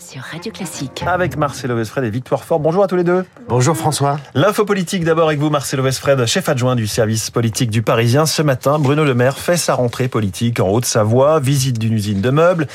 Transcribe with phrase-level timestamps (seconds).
[0.00, 1.04] sur Radio Classique.
[1.06, 2.58] Avec Marcelo Vesfred et Victoire Fort.
[2.58, 3.24] Bonjour à tous les deux.
[3.48, 4.18] Bonjour François.
[4.34, 8.24] L'info politique d'abord avec vous, Marcelo Vesfred, chef adjoint du service politique du Parisien.
[8.24, 12.30] Ce matin, Bruno Le Maire fait sa rentrée politique en Haute-Savoie, visite d'une usine de
[12.30, 12.66] meubles,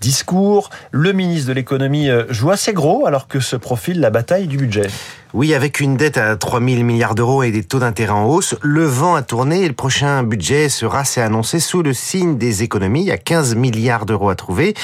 [0.00, 0.70] discours.
[0.90, 4.56] Le ministre de l'économie euh, joue assez gros alors que se profile la bataille du
[4.56, 4.88] budget.
[5.34, 8.54] Oui, avec une dette à 3 000 milliards d'euros et des taux d'intérêt en hausse,
[8.60, 12.62] le vent a tourné et le prochain budget sera, c'est annoncé, sous le signe des
[12.62, 13.00] économies.
[13.00, 14.74] Il y a 15 milliards d'euros à trouver.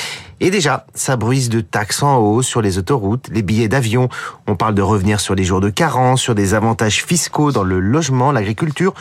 [0.40, 4.08] Et déjà, ça bruise de taxes en hausse sur les autoroutes, les billets d'avion.
[4.46, 7.80] On parle de revenir sur les jours de carence, sur des avantages fiscaux dans le
[7.80, 8.94] logement, l'agriculture.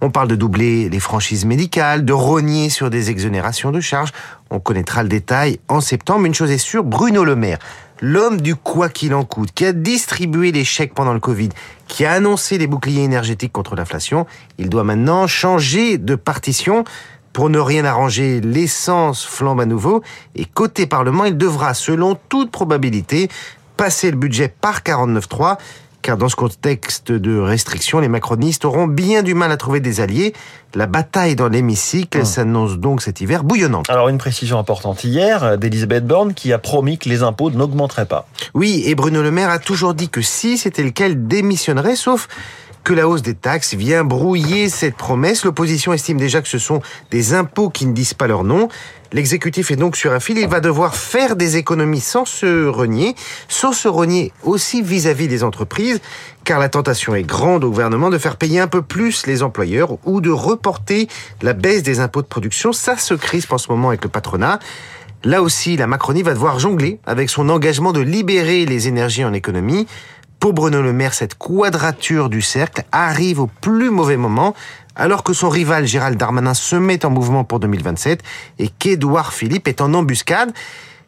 [0.00, 4.12] On parle de doubler les franchises médicales, de rogner sur des exonérations de charges.
[4.50, 6.24] On connaîtra le détail en septembre.
[6.24, 7.58] Une chose est sûre, Bruno Le Maire
[8.00, 11.50] l'homme du quoi qu'il en coûte, qui a distribué les chèques pendant le Covid,
[11.86, 14.26] qui a annoncé les boucliers énergétiques contre l'inflation,
[14.58, 16.84] il doit maintenant changer de partition.
[17.32, 20.02] Pour ne rien arranger, l'essence flambe à nouveau
[20.34, 23.28] et côté Parlement, il devra, selon toute probabilité,
[23.76, 25.56] passer le budget par 49.3
[26.02, 30.00] car dans ce contexte de restriction, les macronistes auront bien du mal à trouver des
[30.00, 30.32] alliés.
[30.74, 33.90] La bataille dans l'hémicycle s'annonce donc cet hiver bouillonnante.
[33.90, 38.26] Alors une précision importante hier d'Elisabeth Borne qui a promis que les impôts n'augmenteraient pas.
[38.54, 41.96] Oui, et Bruno Le Maire a toujours dit que si c'était le cas, il démissionnerait,
[41.96, 42.28] sauf
[42.84, 45.44] que la hausse des taxes vient brouiller cette promesse.
[45.44, 48.68] L'opposition estime déjà que ce sont des impôts qui ne disent pas leur nom.
[49.12, 50.38] L'exécutif est donc sur un fil.
[50.38, 53.16] Il va devoir faire des économies sans se renier,
[53.48, 56.00] sans se renier aussi vis-à-vis des entreprises,
[56.44, 59.98] car la tentation est grande au gouvernement de faire payer un peu plus les employeurs
[60.04, 61.08] ou de reporter
[61.42, 62.72] la baisse des impôts de production.
[62.72, 64.60] Ça se crispe en ce moment avec le patronat.
[65.24, 69.34] Là aussi, la Macronie va devoir jongler avec son engagement de libérer les énergies en
[69.34, 69.86] économie.
[70.40, 74.54] Pour Bruno Le Maire, cette quadrature du cercle arrive au plus mauvais moment,
[74.96, 78.22] alors que son rival Gérald Darmanin se met en mouvement pour 2027
[78.58, 80.50] et qu'Édouard Philippe est en embuscade.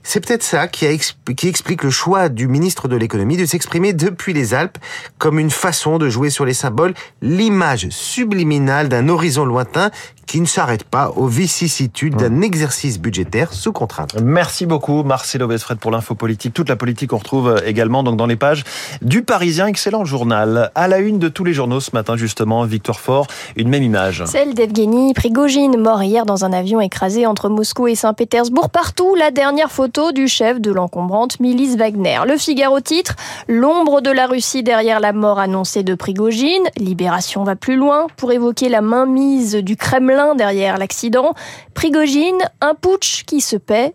[0.02, 3.92] C'est peut-être ça qui, a qui, explique le choix du ministre de l'économie de s'exprimer
[3.92, 4.78] depuis les Alpes
[5.18, 9.90] comme une façon de jouer sur les symboles, l'image subliminale d'un horizon lointain
[10.26, 14.16] qui ne s'arrête pas aux vicissitudes d'un exercice budgétaire sous contrainte.
[14.22, 16.54] Merci beaucoup Marcelo Vesfred pour l'info politique.
[16.54, 18.64] Toute la politique on retrouve également donc dans les pages
[19.02, 20.70] du Parisien, excellent journal.
[20.74, 24.24] À la une de tous les journaux ce matin justement, Victor Fort, une même image.
[24.26, 28.70] Celle d'Evgeny Prigogine, mort hier dans un avion écrasé entre Moscou et Saint-Pétersbourg.
[28.70, 32.20] Partout, la dernière photo du chef de l'encombrante milice Wagner.
[32.26, 33.14] Le Figaro titre,
[33.46, 36.62] l'ombre de la Russie derrière la mort annoncée de Prigogine.
[36.78, 41.34] Libération va plus loin pour évoquer la mainmise du Kremlin derrière l'accident.
[41.74, 43.92] Prigogine, un putsch qui se paie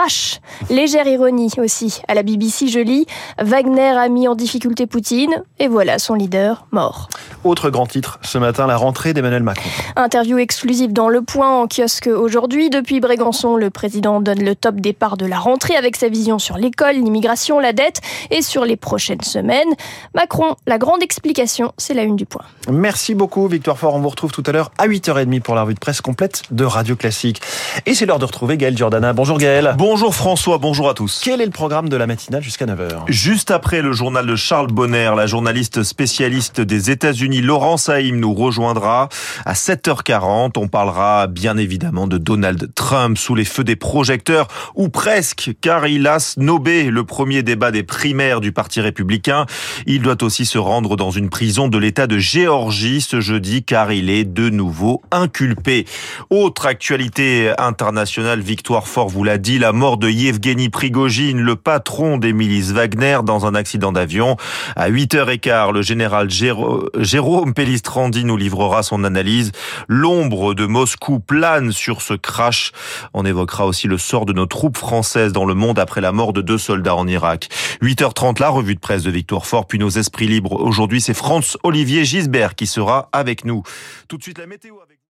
[0.00, 0.40] Crash.
[0.70, 2.00] Légère ironie aussi.
[2.08, 3.04] À la BBC, je lis
[3.38, 7.10] Wagner a mis en difficulté Poutine et voilà son leader mort.
[7.44, 9.68] Autre grand titre ce matin, la rentrée d'Emmanuel Macron.
[9.96, 12.70] Interview exclusive dans Le Point en kiosque aujourd'hui.
[12.70, 16.56] Depuis Brégançon, le président donne le top départ de la rentrée avec sa vision sur
[16.56, 18.00] l'école, l'immigration, la dette
[18.30, 19.68] et sur les prochaines semaines.
[20.14, 22.44] Macron, la grande explication, c'est la une du point.
[22.70, 23.94] Merci beaucoup Victoire Fort.
[23.96, 26.64] On vous retrouve tout à l'heure à 8h30 pour la revue de presse complète de
[26.64, 27.42] Radio Classique.
[27.84, 29.12] Et c'est l'heure de retrouver Gaël Giordana.
[29.12, 29.74] Bonjour Gaël.
[29.92, 31.20] Bonjour François, bonjour à tous.
[31.24, 34.68] Quel est le programme de la matinale jusqu'à 9h Juste après le journal de Charles
[34.68, 39.08] Bonner, la journaliste spécialiste des États-Unis Laurence Haïm nous rejoindra
[39.44, 40.52] à 7h40.
[40.58, 44.46] On parlera bien évidemment de Donald Trump sous les feux des projecteurs,
[44.76, 49.44] ou presque, car il a snobé le premier débat des primaires du Parti républicain.
[49.86, 53.90] Il doit aussi se rendre dans une prison de l'État de Géorgie ce jeudi, car
[53.90, 55.84] il est de nouveau inculpé.
[56.30, 61.54] Autre actualité internationale, victoire fort vous l'a dit, la la mort de Yevgeny Prigogine, le
[61.54, 64.36] patron des milices Wagner, dans un accident d'avion.
[64.74, 69.52] À 8h15, le général Jérôme Pellistrandi nous livrera son analyse.
[69.86, 72.72] L'ombre de Moscou plane sur ce crash.
[73.14, 76.32] On évoquera aussi le sort de nos troupes françaises dans le monde après la mort
[76.32, 77.48] de deux soldats en Irak.
[77.80, 80.60] 8h30, la revue de presse de Victor Fort, puis nos esprits libres.
[80.60, 83.62] Aujourd'hui, c'est France Olivier Gisbert qui sera avec nous.
[84.08, 84.74] Tout de suite, la météo